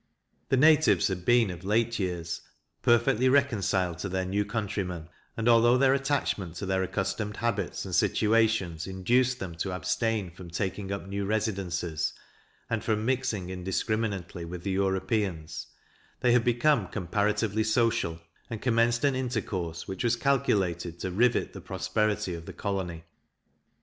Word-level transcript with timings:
The 0.49 0.57
natives 0.57 1.09
had 1.09 1.25
been, 1.25 1.51
of 1.51 1.63
late 1.63 1.99
years, 1.99 2.41
perfectly 2.81 3.29
reconciled 3.29 3.99
to 3.99 4.09
their 4.09 4.25
new 4.25 4.43
countrymen; 4.43 5.09
and, 5.37 5.47
although 5.47 5.77
their 5.77 5.93
attachment 5.93 6.55
to 6.55 6.65
their 6.65 6.81
accustomed 6.81 7.37
habits 7.37 7.85
and 7.85 7.93
situations 7.93 8.87
induced 8.87 9.37
them 9.37 9.53
to 9.57 9.71
abstain 9.71 10.31
from 10.31 10.49
taking 10.49 10.91
up 10.91 11.07
new 11.07 11.23
residences, 11.23 12.13
and 12.67 12.83
from 12.83 13.05
mixing 13.05 13.51
indiscriminately 13.51 14.43
with 14.43 14.63
the 14.63 14.71
Europeans, 14.71 15.67
they 16.21 16.31
had 16.31 16.43
become 16.43 16.87
comparatively 16.87 17.63
social, 17.63 18.19
and 18.49 18.59
commenced 18.59 19.03
an 19.05 19.13
intercourse 19.13 19.87
which 19.87 20.03
was 20.03 20.15
calculated 20.15 20.97
to 20.99 21.11
rivet 21.11 21.53
the 21.53 21.61
prosperity 21.61 22.33
of 22.33 22.47
the 22.47 22.53
colony. 22.53 23.03